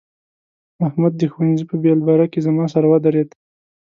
[0.87, 3.29] احمد د ښوونځي په بېلبره کې زما سره ودرېد.